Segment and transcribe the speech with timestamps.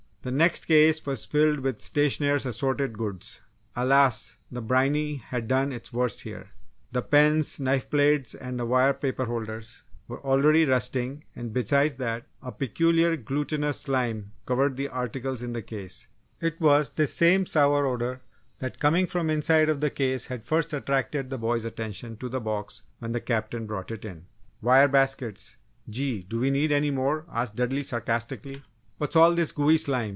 [0.23, 3.41] The next case was filled with stationers' assorted goods.
[3.75, 4.37] Alas!
[4.51, 6.51] the briny had done its worst here.
[6.91, 12.51] The pens, knife blades and wire paper holders were already rusting and besides that a
[12.51, 16.07] peculiar glutinous slime covered the articles in the case.
[16.39, 18.21] It was this same sour odour
[18.59, 22.29] that, coming from the inside of the case had first attracted the boys' attention to
[22.29, 24.27] the box when the Captain brought it in.
[24.61, 25.57] "Wire baskets!
[25.89, 28.61] Gee, do we need any more?" asked Dudley, sarcastically.
[28.99, 30.09] "What's all this gooey slime!"